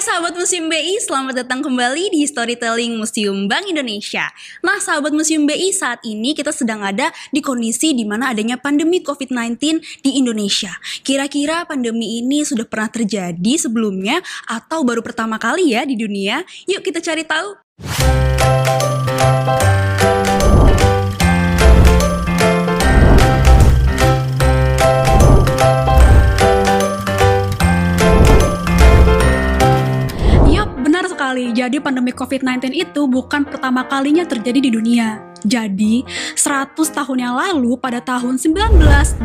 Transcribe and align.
Sahabat 0.00 0.32
Museum 0.32 0.64
BI, 0.72 0.96
selamat 0.96 1.44
datang 1.44 1.60
kembali 1.60 2.08
di 2.08 2.24
Storytelling 2.24 2.96
Museum 2.96 3.44
Bank 3.44 3.68
Indonesia. 3.68 4.32
Nah, 4.64 4.80
sahabat 4.80 5.12
Museum 5.12 5.44
BI, 5.44 5.76
saat 5.76 6.00
ini 6.08 6.32
kita 6.32 6.56
sedang 6.56 6.80
ada 6.80 7.12
di 7.28 7.44
kondisi 7.44 7.92
di 7.92 8.08
mana 8.08 8.32
adanya 8.32 8.56
pandemi 8.56 9.04
COVID-19 9.04 9.60
di 10.00 10.16
Indonesia. 10.16 10.72
Kira-kira 11.04 11.68
pandemi 11.68 12.16
ini 12.16 12.48
sudah 12.48 12.64
pernah 12.64 12.88
terjadi 12.88 13.54
sebelumnya 13.60 14.24
atau 14.48 14.88
baru 14.88 15.04
pertama 15.04 15.36
kali 15.36 15.76
ya 15.76 15.84
di 15.84 16.00
dunia? 16.00 16.48
Yuk 16.64 16.80
kita 16.80 17.04
cari 17.04 17.28
tahu. 17.28 17.60
Sekali. 31.30 31.54
Jadi 31.54 31.78
pandemi 31.78 32.10
COVID-19 32.10 32.74
itu 32.74 33.06
bukan 33.06 33.46
pertama 33.46 33.86
kalinya 33.86 34.26
terjadi 34.26 34.58
di 34.58 34.70
dunia. 34.74 35.22
Jadi, 35.40 36.04
100 36.36 36.76
tahun 36.76 37.18
yang 37.22 37.32
lalu 37.32 37.72
pada 37.80 38.02
tahun 38.04 38.36
1918 38.36 39.24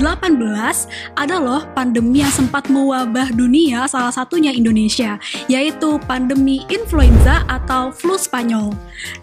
ada 1.12 1.36
loh 1.44 1.68
pandemi 1.76 2.24
yang 2.24 2.32
sempat 2.32 2.72
mewabah 2.72 3.36
dunia 3.36 3.84
salah 3.92 4.16
satunya 4.16 4.56
Indonesia, 4.56 5.20
yaitu 5.52 6.00
pandemi 6.08 6.64
influenza 6.72 7.44
atau 7.52 7.92
flu 7.92 8.16
Spanyol. 8.16 8.72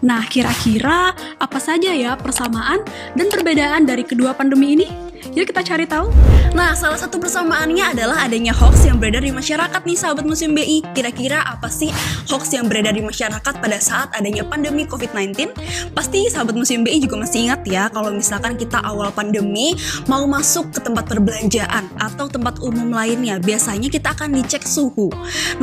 Nah, 0.05 0.21
kira-kira 0.29 1.17
apa 1.41 1.57
saja 1.57 1.89
ya 1.95 2.13
persamaan 2.13 2.85
dan 3.17 3.25
perbedaan 3.31 3.89
dari 3.89 4.05
kedua 4.05 4.37
pandemi 4.37 4.77
ini? 4.77 5.02
Yuk 5.31 5.47
kita 5.47 5.63
cari 5.63 5.87
tahu. 5.87 6.11
Nah, 6.51 6.75
salah 6.75 6.99
satu 6.99 7.15
persamaannya 7.15 7.95
adalah 7.95 8.27
adanya 8.27 8.51
hoax 8.51 8.83
yang 8.83 8.99
beredar 8.99 9.23
di 9.23 9.31
masyarakat 9.31 9.81
nih 9.87 9.95
sahabat 9.95 10.27
Museum 10.27 10.51
BI. 10.51 10.83
Kira-kira 10.91 11.39
apa 11.39 11.71
sih 11.71 11.87
hoax 12.27 12.51
yang 12.51 12.67
beredar 12.67 12.91
di 12.91 12.99
masyarakat 12.99 13.53
pada 13.63 13.79
saat 13.79 14.11
adanya 14.11 14.43
pandemi 14.43 14.83
COVID-19? 14.83 15.55
Pasti 15.95 16.27
sahabat 16.27 16.59
Museum 16.59 16.83
BI 16.83 16.99
juga 16.99 17.23
masih 17.23 17.47
ingat 17.47 17.63
ya 17.63 17.87
kalau 17.87 18.11
misalkan 18.11 18.59
kita 18.59 18.83
awal 18.83 19.15
pandemi 19.15 19.71
mau 20.11 20.27
masuk 20.27 20.75
ke 20.75 20.83
tempat 20.83 21.07
perbelanjaan 21.07 21.87
atau 21.95 22.27
tempat 22.27 22.59
umum 22.59 22.91
lainnya, 22.91 23.39
biasanya 23.39 23.87
kita 23.87 24.11
akan 24.11 24.35
dicek 24.43 24.67
suhu. 24.67 25.07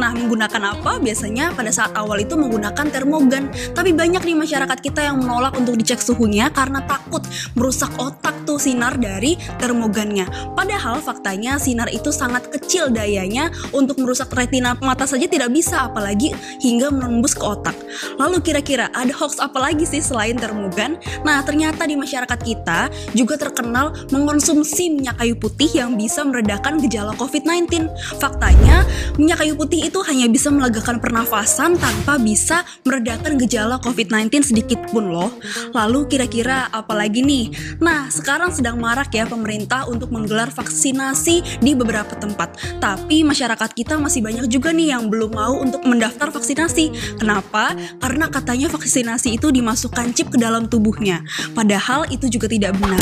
Nah, 0.01 0.17
menggunakan 0.17 0.73
apa? 0.73 0.97
Biasanya 1.05 1.53
pada 1.53 1.69
saat 1.69 1.93
awal 1.93 2.25
itu 2.25 2.33
menggunakan 2.35 2.89
termogan. 2.89 3.53
Tapi 3.77 3.93
banyak 3.93 4.25
nih 4.25 4.37
masyarakat 4.41 4.79
kita 4.81 5.05
yang 5.05 5.21
menolak 5.21 5.53
untuk 5.53 5.77
dicek 5.77 6.01
suhunya 6.01 6.49
karena 6.49 6.81
takut 6.89 7.23
merusak 7.53 7.93
otak 8.01 8.33
tuh 8.49 8.57
sinar 8.57 8.97
dari 8.97 9.37
termogannya. 9.59 10.29
Padahal 10.55 11.01
faktanya 11.03 11.57
sinar 11.57 11.91
itu 11.91 12.13
sangat 12.13 12.53
kecil 12.53 12.93
dayanya 12.93 13.51
untuk 13.75 13.99
merusak 13.99 14.31
retina 14.31 14.77
mata 14.79 15.09
saja 15.09 15.27
tidak 15.27 15.51
bisa 15.51 15.89
apalagi 15.89 16.31
hingga 16.63 16.93
menembus 16.93 17.35
ke 17.35 17.43
otak. 17.43 17.75
Lalu 18.21 18.39
kira-kira 18.45 18.93
ada 18.93 19.11
hoax 19.17 19.41
apa 19.41 19.59
lagi 19.59 19.89
sih 19.89 20.05
selain 20.05 20.37
termogan? 20.37 21.01
Nah, 21.25 21.43
ternyata 21.43 21.89
di 21.89 21.97
masyarakat 21.97 22.39
kita 22.43 22.93
juga 23.17 23.41
terkenal 23.41 23.97
mengonsumsi 24.13 24.93
minyak 24.93 25.17
kayu 25.19 25.35
putih 25.39 25.71
yang 25.73 25.97
bisa 25.97 26.23
meredakan 26.23 26.79
gejala 26.83 27.17
COVID-19. 27.17 27.89
Faktanya, 28.21 28.85
minyak 29.17 29.43
kayu 29.43 29.55
putih 29.57 29.89
itu 29.89 29.99
hanya 30.07 30.29
bisa 30.29 30.53
melegakan 30.53 31.01
pernafasan 31.01 31.81
tanpa 31.81 32.21
bisa 32.21 32.63
meredakan 32.85 33.41
gejala 33.41 33.81
COVID-19 33.81 34.53
sedikit 34.53 34.81
pun 34.91 35.09
loh. 35.11 35.33
Lalu 35.73 36.07
kira-kira 36.11 36.69
apa 36.69 36.93
lagi 36.93 37.25
nih? 37.25 37.79
Nah, 37.81 38.13
sekarang 38.13 38.53
sedang 38.53 38.77
marak 38.77 39.13
ya 39.15 39.25
pemerintah 39.41 39.89
untuk 39.89 40.13
menggelar 40.13 40.53
vaksinasi 40.53 41.65
di 41.65 41.73
beberapa 41.73 42.13
tempat. 42.13 42.61
Tapi 42.77 43.25
masyarakat 43.25 43.73
kita 43.73 43.97
masih 43.97 44.21
banyak 44.21 44.45
juga 44.53 44.77
nih 44.77 44.93
yang 44.93 45.09
belum 45.09 45.33
mau 45.33 45.57
untuk 45.57 45.81
mendaftar 45.89 46.29
vaksinasi. 46.29 47.17
Kenapa? 47.17 47.73
Karena 47.97 48.29
katanya 48.29 48.69
vaksinasi 48.69 49.41
itu 49.41 49.49
dimasukkan 49.49 50.13
chip 50.13 50.29
ke 50.29 50.37
dalam 50.37 50.69
tubuhnya. 50.69 51.25
Padahal 51.57 52.05
itu 52.11 52.27
juga 52.29 52.51
tidak 52.51 52.77
benar. 52.77 53.01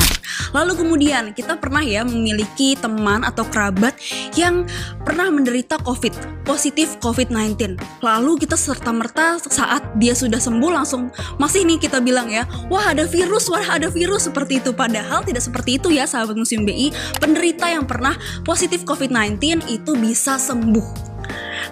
Lalu 0.53 0.73
kemudian 0.79 1.35
kita 1.35 1.57
pernah 1.59 1.83
ya 1.83 2.05
memiliki 2.05 2.79
teman 2.79 3.25
atau 3.25 3.43
kerabat 3.49 3.99
yang 4.37 4.69
pernah 5.03 5.33
menderita 5.33 5.81
COVID, 5.83 6.45
positif 6.45 7.01
COVID-19. 7.01 7.81
Lalu 8.05 8.45
kita 8.45 8.55
serta-merta 8.55 9.41
saat 9.49 9.83
dia 9.97 10.13
sudah 10.13 10.39
sembuh 10.39 10.71
langsung 10.71 11.09
masih 11.41 11.65
nih 11.65 11.81
kita 11.81 11.99
bilang 12.05 12.29
ya, 12.29 12.45
wah 12.69 12.93
ada 12.93 13.09
virus, 13.09 13.49
wah 13.49 13.65
ada 13.65 13.89
virus 13.89 14.29
seperti 14.29 14.61
itu. 14.61 14.71
Padahal 14.77 15.25
tidak 15.25 15.41
seperti 15.41 15.81
itu 15.81 15.89
ya 15.89 16.05
sahabat 16.05 16.28
sahabat 16.29 16.45
Museum 16.45 16.69
BI, 16.69 16.93
penderita 17.17 17.65
yang 17.73 17.89
pernah 17.89 18.13
positif 18.45 18.85
COVID-19 18.85 19.65
itu 19.73 19.97
bisa 19.97 20.37
sembuh. 20.37 21.09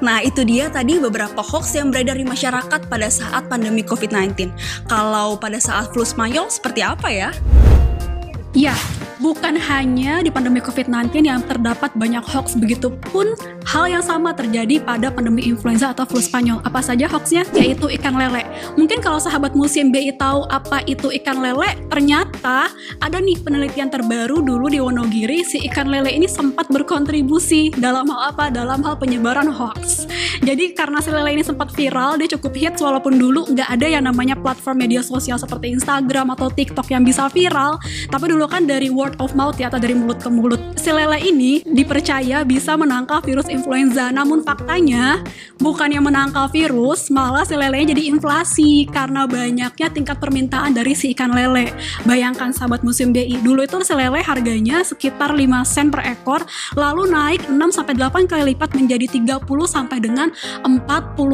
Nah, 0.00 0.24
itu 0.24 0.44
dia 0.48 0.72
tadi 0.72 0.96
beberapa 0.96 1.44
hoax 1.44 1.76
yang 1.76 1.92
beredar 1.92 2.16
di 2.16 2.24
masyarakat 2.24 2.88
pada 2.88 3.08
saat 3.12 3.52
pandemi 3.52 3.84
COVID-19. 3.84 4.48
Kalau 4.88 5.36
pada 5.36 5.60
saat 5.60 5.92
flu 5.92 6.04
Spanyol, 6.04 6.48
seperti 6.48 6.80
apa 6.80 7.08
ya? 7.12 7.30
Ya, 8.56 8.72
bukan 9.18 9.56
hanya 9.56 10.20
di 10.20 10.30
pandemi 10.32 10.60
COVID-19 10.60 11.24
yang 11.24 11.40
terdapat 11.44 11.92
banyak 11.96 12.22
hoax, 12.24 12.56
begitu 12.56 12.92
pun 13.12 13.32
hal 13.64 13.88
yang 13.88 14.04
sama 14.04 14.32
terjadi 14.36 14.80
pada 14.82 15.08
pandemi 15.08 15.44
influenza 15.48 15.92
atau 15.92 16.04
flu 16.04 16.20
Spanyol. 16.20 16.60
Apa 16.64 16.80
saja 16.84 17.08
hoaxnya? 17.08 17.48
Yaitu 17.56 17.88
ikan 18.00 18.16
lele. 18.16 18.44
Mungkin 18.76 19.00
kalau 19.00 19.20
sahabat 19.20 19.56
museum 19.56 19.88
BI 19.90 20.12
tahu 20.16 20.44
apa 20.48 20.84
itu 20.84 21.12
ikan 21.22 21.40
lele, 21.40 21.76
ternyata 21.88 22.68
ada 23.00 23.18
nih 23.18 23.40
penelitian 23.40 23.88
terbaru 23.88 24.44
dulu 24.44 24.68
di 24.68 24.78
Wonogiri, 24.80 25.42
si 25.44 25.64
ikan 25.68 25.88
lele 25.88 26.12
ini 26.12 26.28
sempat 26.28 26.68
berkontribusi 26.68 27.72
dalam 27.76 28.08
hal 28.12 28.36
apa? 28.36 28.52
Dalam 28.52 28.84
hal 28.84 29.00
penyebaran 29.00 29.48
hoax. 29.48 30.04
Jadi 30.44 30.76
karena 30.76 31.00
si 31.00 31.10
lele 31.10 31.32
ini 31.32 31.44
sempat 31.44 31.72
viral, 31.72 32.20
dia 32.20 32.28
cukup 32.36 32.52
hits 32.54 32.80
walaupun 32.84 33.16
dulu 33.16 33.48
nggak 33.50 33.68
ada 33.72 33.86
yang 33.88 34.04
namanya 34.04 34.36
platform 34.36 34.84
media 34.84 35.00
sosial 35.00 35.40
seperti 35.40 35.72
Instagram 35.72 36.32
atau 36.36 36.52
TikTok 36.52 36.86
yang 36.92 37.02
bisa 37.02 37.26
viral, 37.32 37.80
tapi 38.12 38.30
dulu 38.30 38.44
kan 38.46 38.68
dari 38.68 38.92
word 39.06 39.14
of 39.22 39.38
mouth 39.38 39.54
ya 39.54 39.70
atau 39.70 39.78
dari 39.78 39.94
mulut 39.94 40.18
ke 40.18 40.26
mulut. 40.26 40.58
Si 40.74 40.90
lele 40.90 41.22
ini 41.22 41.62
dipercaya 41.62 42.42
bisa 42.42 42.74
menangkal 42.74 43.22
virus 43.22 43.46
influenza. 43.46 44.10
Namun 44.10 44.42
faktanya 44.42 45.22
bukan 45.62 45.94
yang 45.94 46.02
menangkal 46.02 46.50
virus, 46.50 47.06
malah 47.14 47.46
si 47.46 47.54
lelenya 47.54 47.94
jadi 47.94 48.10
inflasi 48.10 48.90
karena 48.90 49.30
banyaknya 49.30 49.86
tingkat 49.94 50.18
permintaan 50.18 50.74
dari 50.74 50.98
si 50.98 51.14
ikan 51.14 51.30
lele. 51.30 51.70
Bayangkan 52.02 52.50
sahabat 52.50 52.82
musim 52.82 53.14
BI, 53.14 53.38
dulu 53.46 53.62
itu 53.62 53.78
si 53.86 53.94
lele 53.94 54.18
harganya 54.26 54.82
sekitar 54.82 55.30
5 55.30 55.62
sen 55.62 55.94
per 55.94 56.02
ekor, 56.02 56.42
lalu 56.74 57.06
naik 57.06 57.46
6 57.46 57.54
sampai 57.70 57.94
8 57.94 58.26
kali 58.26 58.42
lipat 58.56 58.74
menjadi 58.74 59.06
30 59.06 59.46
sampai 59.70 60.02
dengan 60.02 60.34
40 60.66 60.74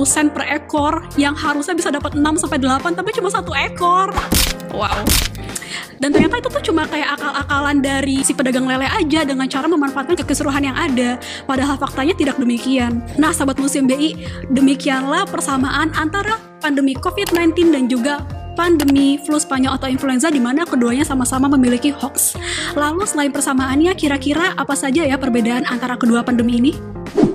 sen 0.05 0.29
per 0.29 0.45
ekor 0.45 1.09
yang 1.17 1.33
harusnya 1.33 1.73
bisa 1.73 1.89
dapat 1.89 2.13
6 2.13 2.21
sampai 2.37 2.61
8 2.61 2.93
tapi 2.93 3.11
cuma 3.17 3.33
satu 3.33 3.57
ekor. 3.57 4.13
Wow 4.77 5.05
dan 5.99 6.11
ternyata 6.11 6.39
itu 6.41 6.49
tuh 6.49 6.65
cuma 6.73 6.89
kayak 6.89 7.19
akal-akalan 7.19 7.79
dari 7.83 8.25
si 8.25 8.33
pedagang 8.33 8.67
lele 8.67 8.87
aja 8.87 9.25
dengan 9.27 9.47
cara 9.47 9.67
memanfaatkan 9.69 10.17
kekeseruan 10.25 10.63
yang 10.63 10.77
ada 10.77 11.17
padahal 11.45 11.77
faktanya 11.77 12.15
tidak 12.17 12.37
demikian 12.39 13.03
nah 13.17 13.31
sahabat 13.35 13.59
museum 13.59 13.89
BI 13.89 14.15
demikianlah 14.53 15.27
persamaan 15.29 15.91
antara 15.99 16.39
pandemi 16.63 16.95
COVID-19 16.95 17.75
dan 17.75 17.85
juga 17.91 18.23
pandemi 18.55 19.17
flu 19.17 19.41
Spanyol 19.41 19.81
atau 19.81 19.89
influenza 19.89 20.29
di 20.29 20.39
mana 20.39 20.69
keduanya 20.69 21.03
sama-sama 21.03 21.49
memiliki 21.49 21.91
hoax. 21.91 22.37
Lalu 22.77 23.09
selain 23.09 23.33
persamaannya, 23.33 23.97
kira-kira 23.97 24.53
apa 24.55 24.77
saja 24.77 25.09
ya 25.09 25.17
perbedaan 25.17 25.65
antara 25.69 25.97
kedua 25.97 26.21
pandemi 26.21 26.61
ini? 26.61 26.73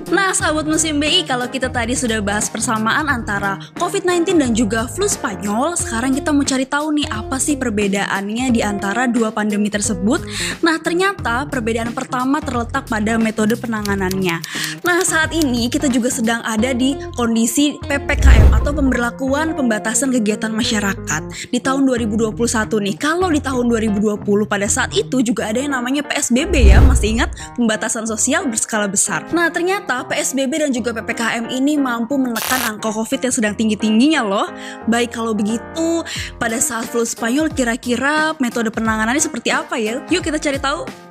Nah, 0.08 0.32
sahabat 0.32 0.64
musim 0.64 0.96
BI, 0.96 1.28
kalau 1.28 1.44
kita 1.52 1.68
tadi 1.68 1.92
sudah 1.92 2.24
bahas 2.24 2.48
persamaan 2.48 3.12
antara 3.12 3.60
COVID-19 3.76 4.40
dan 4.40 4.56
juga 4.56 4.88
flu 4.88 5.04
Spanyol, 5.04 5.76
sekarang 5.76 6.16
kita 6.16 6.32
mau 6.32 6.48
cari 6.48 6.64
tahu 6.64 6.96
nih 6.96 7.12
apa 7.12 7.36
sih 7.36 7.60
perbedaannya 7.60 8.48
di 8.48 8.64
antara 8.64 9.04
dua 9.04 9.28
pandemi 9.36 9.68
tersebut. 9.68 10.24
Nah, 10.64 10.80
ternyata 10.80 11.44
perbedaan 11.52 11.92
pertama 11.92 12.40
terletak 12.40 12.88
pada 12.88 13.20
metode 13.20 13.52
penanganannya. 13.60 14.40
Nah, 14.80 15.04
saat 15.04 15.36
ini 15.36 15.68
kita 15.68 15.92
juga 15.92 16.08
sedang 16.08 16.40
ada 16.40 16.72
di 16.72 16.96
kondisi 17.12 17.76
PPKM 17.76 18.56
atau 18.56 18.72
pemberlakuan 18.72 19.52
pembatasan 19.52 20.08
kegiatan 20.08 20.48
masyarakat 20.48 21.52
di 21.52 21.60
tahun 21.60 21.84
2021 21.84 22.32
nih. 22.80 22.96
Kalau 22.96 23.28
di 23.28 23.44
tahun 23.44 23.68
2020 23.68 24.24
pada 24.48 24.64
saat 24.72 24.88
itu 24.96 25.20
juga 25.20 25.52
ada 25.52 25.60
yang 25.60 25.76
namanya 25.76 26.00
PSBB 26.00 26.72
ya, 26.72 26.80
masih 26.80 27.20
ingat 27.20 27.36
pembatasan 27.60 28.08
sosial 28.08 28.48
berskala 28.48 28.88
besar. 28.88 29.28
Nah, 29.36 29.52
ternyata 29.52 29.97
PSBB 30.06 30.52
dan 30.60 30.70
juga 30.70 30.92
PPKM 30.92 31.50
ini 31.50 31.80
mampu 31.80 32.20
menekan 32.20 32.76
angka 32.76 32.92
COVID 32.92 33.24
yang 33.24 33.34
sedang 33.34 33.54
tinggi-tingginya 33.56 34.22
loh. 34.22 34.46
Baik 34.86 35.16
kalau 35.16 35.32
begitu, 35.32 36.04
pada 36.36 36.60
saat 36.60 36.86
flu 36.86 37.02
Spanyol 37.02 37.50
kira-kira 37.50 38.36
metode 38.38 38.68
penanganannya 38.68 39.22
seperti 39.22 39.48
apa 39.50 39.80
ya? 39.80 40.04
Yuk 40.12 40.22
kita 40.22 40.36
cari 40.36 40.60
tahu. 40.60 41.07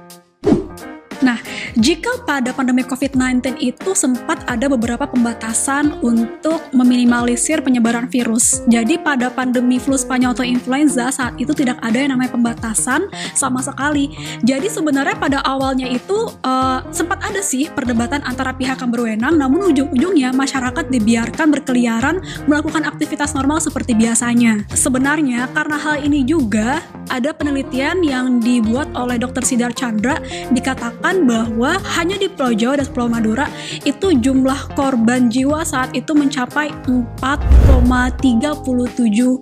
Nah, 1.25 1.41
jika 1.73 2.21
pada 2.25 2.53
pandemi 2.53 2.85
COVID-19 2.85 3.57
itu 3.57 3.91
sempat 3.97 4.45
ada 4.45 4.69
beberapa 4.69 5.09
pembatasan 5.09 5.97
untuk 6.05 6.61
meminimalisir 6.73 7.61
penyebaran 7.65 8.05
virus. 8.09 8.61
Jadi 8.69 9.01
pada 9.01 9.33
pandemi 9.33 9.81
flu 9.81 9.97
Spanyol 9.97 10.37
atau 10.37 10.45
influenza 10.45 11.09
saat 11.09 11.33
itu 11.41 11.53
tidak 11.57 11.81
ada 11.81 11.97
yang 11.97 12.13
namanya 12.13 12.33
pembatasan 12.33 13.09
sama 13.33 13.65
sekali. 13.65 14.13
Jadi 14.45 14.69
sebenarnya 14.69 15.17
pada 15.17 15.39
awalnya 15.41 15.89
itu 15.89 16.29
uh, 16.45 16.85
sempat 16.93 17.21
ada 17.25 17.41
sih 17.41 17.69
perdebatan 17.73 18.21
antara 18.25 18.53
pihak 18.53 18.77
yang 18.77 18.91
berwenang, 18.93 19.35
namun 19.37 19.73
ujung-ujungnya 19.73 20.33
masyarakat 20.33 20.85
dibiarkan 20.93 21.49
berkeliaran 21.49 22.21
melakukan 22.45 22.85
aktivitas 22.85 23.33
normal 23.33 23.57
seperti 23.57 23.97
biasanya. 23.97 24.65
Sebenarnya 24.73 25.49
karena 25.53 25.77
hal 25.81 26.05
ini 26.05 26.21
juga 26.21 26.81
ada 27.07 27.33
penelitian 27.33 28.03
yang 28.03 28.39
dibuat 28.39 28.87
oleh 28.95 29.17
Dr. 29.19 29.43
Sidar 29.43 29.73
Chandra 29.73 30.19
dikatakan 30.51 31.27
bahwa 31.27 31.79
hanya 31.97 32.17
di 32.19 32.29
Pulau 32.29 32.53
Jawa 32.53 32.77
dan 32.79 32.85
Pulau 32.91 33.09
Madura 33.11 33.49
itu 33.83 34.13
jumlah 34.15 34.67
korban 34.75 35.29
jiwa 35.31 35.63
saat 35.63 35.95
itu 35.95 36.13
mencapai 36.13 36.71
4,37 36.85 39.39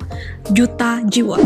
juta 0.54 1.02
jiwa. 1.10 1.40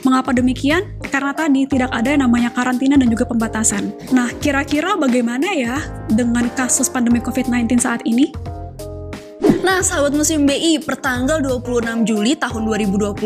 Mengapa 0.00 0.32
demikian? 0.32 0.96
Karena 1.12 1.36
tadi 1.36 1.68
tidak 1.68 1.92
ada 1.92 2.16
yang 2.16 2.24
namanya 2.24 2.48
karantina 2.48 2.96
dan 2.96 3.12
juga 3.12 3.28
pembatasan. 3.28 3.92
Nah, 4.16 4.32
kira-kira 4.40 4.96
bagaimana 4.96 5.52
ya 5.52 5.76
dengan 6.08 6.48
kasus 6.56 6.88
pandemi 6.88 7.20
COVID-19 7.20 7.76
saat 7.76 8.00
ini? 8.08 8.32
Nah, 9.70 9.86
sahabat 9.86 10.18
Museum 10.18 10.50
BI, 10.50 10.82
pertanggal 10.82 11.38
26 11.46 12.02
Juli 12.02 12.34
tahun 12.34 12.66
2021, 12.66 13.22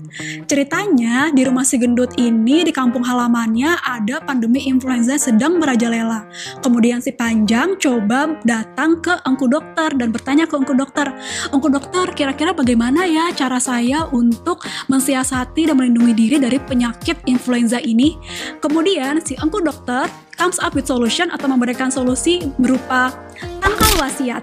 Ceritanya 0.48 1.28
di 1.28 1.44
rumah 1.44 1.60
si 1.60 1.76
Gendut 1.76 2.16
ini 2.16 2.64
di 2.64 2.72
kampung 2.72 3.04
halamannya 3.04 3.84
ada 3.84 4.24
pandemi 4.24 4.64
influenza 4.64 5.20
sedang 5.20 5.60
merajalela. 5.60 6.24
Kemudian 6.64 7.04
si 7.04 7.12
Panjang 7.12 7.76
coba 7.76 8.40
datang 8.48 9.04
ke 9.04 9.20
engku 9.28 9.44
dokter 9.44 9.92
dan 9.92 10.08
bertanya 10.08 10.48
ke 10.48 10.56
engku 10.56 10.72
dokter, 10.72 11.12
"Engku 11.52 11.68
dokter, 11.68 12.08
kira-kira 12.16 12.56
bagaimana 12.56 13.04
ya 13.04 13.28
cara 13.36 13.60
saya 13.60 14.08
untuk 14.08 14.64
mensiasati 14.88 15.68
dan 15.68 15.76
melindungi 15.76 16.16
diri 16.16 16.36
dari 16.40 16.56
penyakit 16.56 17.28
influenza 17.28 17.76
ini?" 17.76 18.16
Kemudian 18.64 19.20
si 19.20 19.36
engku 19.36 19.60
dokter 19.60 20.08
comes 20.36 20.58
up 20.62 20.74
with 20.74 20.86
solution 20.86 21.30
atau 21.30 21.46
memberikan 21.50 21.88
solusi 21.88 22.50
berupa 22.58 23.14
tangkal 23.62 23.92
wasiat. 23.98 24.42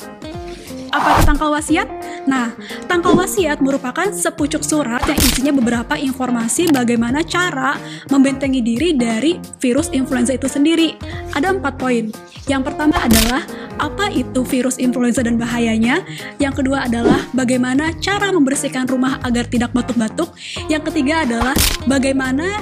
Apa 0.91 1.07
itu 1.15 1.21
tangkal 1.23 1.49
wasiat? 1.55 1.87
Nah, 2.27 2.51
tangkal 2.91 3.15
wasiat 3.15 3.63
merupakan 3.63 4.11
sepucuk 4.11 4.59
surat 4.59 4.99
yang 5.07 5.15
isinya 5.23 5.53
beberapa 5.55 5.95
informasi 5.95 6.67
bagaimana 6.67 7.23
cara 7.23 7.79
membentengi 8.11 8.59
diri 8.59 8.91
dari 8.91 9.39
virus 9.63 9.87
influenza 9.95 10.35
itu 10.35 10.51
sendiri. 10.51 10.99
Ada 11.31 11.55
empat 11.55 11.79
poin. 11.79 12.11
Yang 12.51 12.61
pertama 12.67 12.99
adalah 12.99 13.47
apa 13.79 14.11
itu 14.11 14.43
virus 14.43 14.75
influenza 14.83 15.23
dan 15.23 15.39
bahayanya. 15.39 16.03
Yang 16.43 16.61
kedua 16.61 16.91
adalah 16.91 17.23
bagaimana 17.31 17.95
cara 18.03 18.27
membersihkan 18.35 18.85
rumah 18.91 19.23
agar 19.23 19.47
tidak 19.47 19.71
batuk-batuk. 19.71 20.35
Yang 20.67 20.91
ketiga 20.91 21.23
adalah 21.23 21.55
bagaimana 21.87 22.59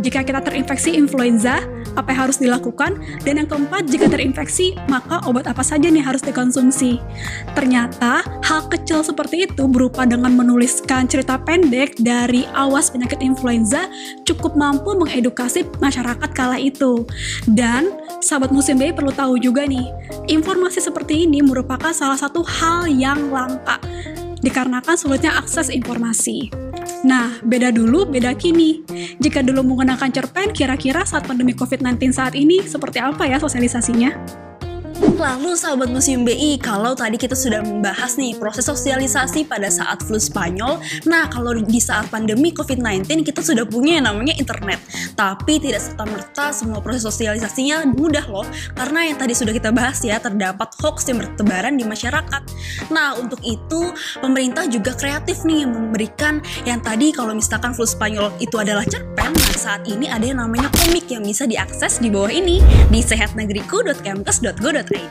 jika 0.00 0.24
kita 0.24 0.40
terinfeksi 0.40 0.94
influenza, 0.94 1.60
apa 1.98 2.14
yang 2.14 2.20
harus 2.28 2.38
dilakukan? 2.40 2.96
Dan 3.26 3.44
yang 3.44 3.48
keempat, 3.50 3.90
jika 3.90 4.08
terinfeksi, 4.08 4.78
maka 4.88 5.20
obat 5.28 5.44
apa 5.50 5.60
saja 5.60 5.90
nih 5.90 6.00
harus 6.00 6.24
dikonsumsi? 6.24 7.02
Ternyata, 7.52 8.24
hal 8.40 8.60
kecil 8.72 9.04
seperti 9.04 9.50
itu 9.50 9.68
berupa 9.68 10.08
dengan 10.08 10.32
menuliskan 10.32 11.04
cerita 11.10 11.36
pendek 11.36 12.00
dari 12.00 12.48
awas 12.56 12.88
penyakit 12.88 13.20
influenza 13.20 13.90
cukup 14.24 14.56
mampu 14.56 14.96
mengedukasi 14.96 15.66
masyarakat 15.82 16.30
kala 16.32 16.56
itu. 16.56 17.04
Dan, 17.44 17.92
sahabat 18.24 18.54
musim 18.54 18.80
BI 18.80 18.94
perlu 18.96 19.12
tahu 19.12 19.36
juga 19.36 19.68
nih, 19.68 19.86
informasi 20.30 20.80
seperti 20.80 21.28
ini 21.28 21.44
merupakan 21.44 21.92
salah 21.92 22.16
satu 22.16 22.40
hal 22.40 22.88
yang 22.88 23.28
langka 23.28 23.76
dikarenakan 24.42 24.98
sulitnya 24.98 25.38
akses 25.38 25.70
informasi. 25.70 26.71
Nah, 27.02 27.38
beda 27.42 27.74
dulu, 27.74 28.06
beda 28.06 28.34
kini. 28.38 28.84
Jika 29.18 29.42
dulu 29.42 29.64
menggunakan 29.66 30.08
cerpen, 30.12 30.54
kira-kira 30.54 31.02
saat 31.02 31.26
pandemi 31.26 31.54
COVID-19 31.56 32.14
saat 32.14 32.34
ini 32.38 32.62
seperti 32.62 33.02
apa 33.02 33.26
ya 33.26 33.38
sosialisasinya? 33.42 34.42
Lalu 35.12 35.52
sahabat 35.52 35.92
Museum 35.92 36.24
BI, 36.24 36.56
kalau 36.56 36.96
tadi 36.96 37.20
kita 37.20 37.36
sudah 37.36 37.60
membahas 37.60 38.16
nih 38.16 38.32
proses 38.40 38.64
sosialisasi 38.64 39.44
pada 39.44 39.68
saat 39.68 40.00
flu 40.00 40.16
Spanyol, 40.16 40.80
nah 41.04 41.28
kalau 41.28 41.52
di 41.52 41.76
saat 41.76 42.08
pandemi 42.08 42.48
COVID-19 42.48 43.20
kita 43.20 43.44
sudah 43.44 43.68
punya 43.68 44.00
yang 44.00 44.08
namanya 44.08 44.32
internet. 44.40 44.80
Tapi 45.12 45.60
tidak 45.60 45.84
serta-merta 45.84 46.56
semua 46.56 46.80
proses 46.80 47.04
sosialisasinya 47.04 47.84
mudah 47.92 48.24
loh, 48.24 48.48
karena 48.72 49.12
yang 49.12 49.20
tadi 49.20 49.36
sudah 49.36 49.52
kita 49.52 49.68
bahas 49.68 50.00
ya, 50.00 50.16
terdapat 50.16 50.72
hoax 50.80 51.04
yang 51.12 51.20
bertebaran 51.20 51.76
di 51.76 51.84
masyarakat. 51.84 52.42
Nah, 52.88 53.12
untuk 53.20 53.44
itu 53.44 53.92
pemerintah 54.24 54.64
juga 54.64 54.96
kreatif 54.96 55.44
nih 55.44 55.68
memberikan 55.68 56.40
yang 56.64 56.80
tadi 56.80 57.12
kalau 57.12 57.36
misalkan 57.36 57.76
flu 57.76 57.84
Spanyol 57.84 58.32
itu 58.40 58.56
adalah 58.56 58.88
cerpen, 58.88 59.28
nah 59.28 59.52
saat 59.60 59.84
ini 59.84 60.08
ada 60.08 60.24
yang 60.24 60.40
namanya 60.40 60.72
komik 60.80 61.04
yang 61.12 61.20
bisa 61.20 61.44
diakses 61.44 62.00
di 62.00 62.08
bawah 62.08 62.32
ini 62.32 62.64
di 62.88 63.04
sehatnegeriku.kemkes.go.id. 63.04 65.01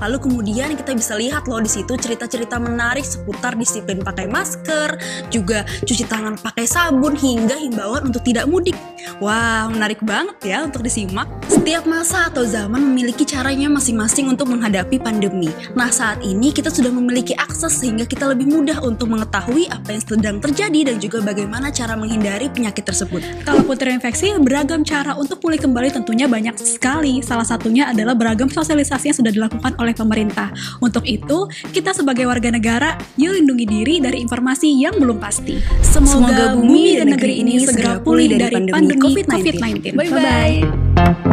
Lalu 0.00 0.16
kemudian 0.20 0.76
kita 0.76 0.92
bisa 0.92 1.16
lihat 1.16 1.48
loh 1.48 1.60
di 1.60 1.70
situ 1.70 1.96
cerita-cerita 1.96 2.60
menarik 2.60 3.04
seputar 3.04 3.56
disiplin 3.56 4.00
pakai 4.00 4.28
masker, 4.28 5.00
juga 5.32 5.64
cuci 5.84 6.04
tangan 6.06 6.36
pakai 6.40 6.68
sabun 6.68 7.16
hingga 7.16 7.56
himbauan 7.56 8.08
untuk 8.08 8.22
tidak 8.22 8.44
mudik. 8.48 8.76
Wah, 9.22 9.70
menarik 9.70 10.02
banget 10.02 10.36
ya 10.44 10.58
untuk 10.66 10.84
disimak. 10.84 11.30
Setiap 11.46 11.88
masa 11.88 12.28
atau 12.28 12.44
zaman 12.44 12.92
memiliki 12.92 13.24
caranya 13.24 13.70
masing-masing 13.70 14.28
untuk 14.28 14.50
menghadapi 14.50 15.00
pandemi. 15.00 15.48
Nah, 15.72 15.88
saat 15.88 16.20
ini 16.20 16.52
kita 16.52 16.68
sudah 16.68 16.90
memiliki 16.92 17.32
akses 17.38 17.80
sehingga 17.80 18.04
kita 18.04 18.28
lebih 18.28 18.50
mudah 18.50 18.82
untuk 18.84 19.08
mengetahui 19.08 19.70
apa 19.72 19.94
yang 19.94 20.02
sedang 20.02 20.36
terjadi 20.42 20.92
dan 20.92 20.96
juga 21.00 21.22
bagaimana 21.22 21.72
cara 21.72 21.94
menghindari 21.94 22.50
penyakit 22.50 22.84
tersebut. 22.84 23.22
Kalaupun 23.46 23.76
terinfeksi, 23.78 24.36
beragam 24.42 24.82
cara 24.82 25.16
untuk 25.16 25.40
pulih 25.40 25.58
kembali 25.58 25.94
tentunya 25.94 26.26
banyak 26.28 26.58
sekali. 26.60 27.22
Salah 27.24 27.46
satunya 27.46 27.88
adalah 27.88 28.12
beragam 28.12 28.50
sosialisasi 28.50 29.14
yang 29.14 29.18
sudah 29.18 29.25
dilakukan 29.32 29.78
oleh 29.78 29.94
pemerintah. 29.96 30.52
Untuk 30.78 31.06
itu, 31.06 31.48
kita 31.72 31.96
sebagai 31.96 32.26
warga 32.28 32.52
negara, 32.52 32.98
yuk 33.18 33.34
lindungi 33.34 33.66
diri 33.66 33.94
dari 33.98 34.22
informasi 34.22 34.68
yang 34.76 34.98
belum 34.98 35.18
pasti. 35.18 35.58
Semoga, 35.82 36.12
Semoga 36.12 36.44
bumi 36.58 36.98
dan 37.00 37.08
negeri 37.14 37.34
ini 37.42 37.62
segera 37.62 37.98
pulih 37.98 38.30
dari 38.30 38.70
pandemi 38.70 39.02
COVID-19. 39.02 39.94
COVID-19. 39.94 39.96
Bye-bye. 39.96 41.25